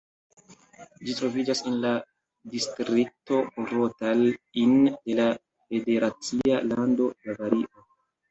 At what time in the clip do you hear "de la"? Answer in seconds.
4.93-5.29